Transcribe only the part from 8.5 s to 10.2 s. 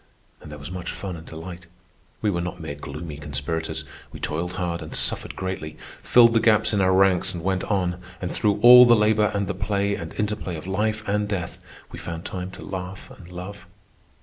all the labour and the play and